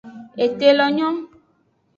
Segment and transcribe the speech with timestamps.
[0.43, 1.09] Ete lo nyo.